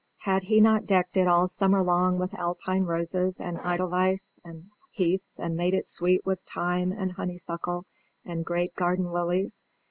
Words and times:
Had 0.21 0.41
he 0.41 0.61
not 0.61 0.87
decked 0.87 1.15
it 1.15 1.27
all 1.27 1.47
summer 1.47 1.83
long 1.83 2.17
with 2.17 2.33
alpine 2.33 2.85
roses 2.85 3.39
and 3.39 3.59
edelweiss 3.63 4.39
and 4.43 4.71
heaths 4.91 5.37
and 5.39 5.55
made 5.55 5.75
it 5.75 5.85
sweet 5.85 6.25
with 6.25 6.41
thyme 6.41 6.91
and 6.91 7.11
honeysuckle 7.11 7.85
and 8.25 8.43
great 8.43 8.73
garden 8.75 9.11
lilies? 9.11 9.61